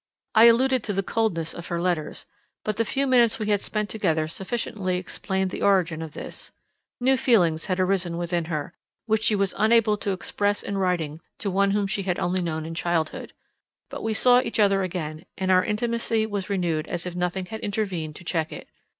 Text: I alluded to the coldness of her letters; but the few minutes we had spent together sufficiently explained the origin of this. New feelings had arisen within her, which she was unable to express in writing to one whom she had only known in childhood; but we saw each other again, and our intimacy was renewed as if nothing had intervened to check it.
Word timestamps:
I 0.33 0.45
alluded 0.45 0.81
to 0.85 0.93
the 0.93 1.03
coldness 1.03 1.53
of 1.53 1.67
her 1.67 1.79
letters; 1.79 2.25
but 2.63 2.77
the 2.77 2.85
few 2.85 3.05
minutes 3.05 3.37
we 3.37 3.49
had 3.49 3.61
spent 3.61 3.87
together 3.87 4.27
sufficiently 4.27 4.97
explained 4.97 5.51
the 5.51 5.61
origin 5.61 6.01
of 6.01 6.13
this. 6.13 6.51
New 6.99 7.15
feelings 7.15 7.65
had 7.67 7.79
arisen 7.79 8.17
within 8.17 8.45
her, 8.45 8.73
which 9.05 9.21
she 9.21 9.35
was 9.35 9.53
unable 9.59 9.97
to 9.97 10.09
express 10.11 10.63
in 10.63 10.79
writing 10.79 11.21
to 11.37 11.51
one 11.51 11.69
whom 11.69 11.85
she 11.85 12.01
had 12.01 12.17
only 12.17 12.41
known 12.41 12.65
in 12.65 12.73
childhood; 12.73 13.33
but 13.91 14.01
we 14.01 14.15
saw 14.15 14.41
each 14.41 14.59
other 14.59 14.81
again, 14.81 15.23
and 15.37 15.51
our 15.51 15.63
intimacy 15.63 16.25
was 16.25 16.49
renewed 16.49 16.87
as 16.87 17.05
if 17.05 17.13
nothing 17.15 17.45
had 17.45 17.59
intervened 17.59 18.15
to 18.15 18.23
check 18.23 18.51
it. 18.51 18.67